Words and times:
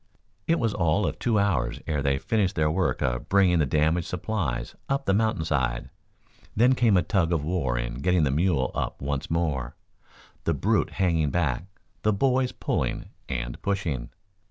It 0.47 0.57
was 0.57 0.73
all 0.73 1.05
of 1.05 1.19
two 1.19 1.37
hours 1.37 1.79
ere 1.85 2.01
they 2.01 2.17
finished 2.17 2.55
their 2.55 2.71
work 2.71 3.03
of 3.03 3.29
bringing 3.29 3.59
the 3.59 3.67
damaged 3.67 4.07
supplies 4.07 4.73
up 4.89 5.05
the 5.05 5.13
mountain 5.13 5.45
side. 5.45 5.91
Then 6.55 6.73
came 6.73 6.97
a 6.97 7.03
tug 7.03 7.31
of 7.31 7.43
war 7.43 7.77
in 7.77 7.99
getting 7.99 8.23
the 8.23 8.31
mule 8.31 8.71
up 8.73 8.99
once 8.99 9.29
more, 9.29 9.75
the 10.43 10.55
brute 10.55 10.93
hanging 10.93 11.29
back, 11.29 11.65
the 12.01 12.13
boys 12.13 12.51
pulling 12.51 13.09
and 13.29 13.61
pushing. 13.61 14.09